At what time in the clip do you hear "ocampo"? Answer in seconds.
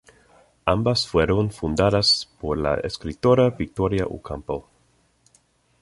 4.07-4.67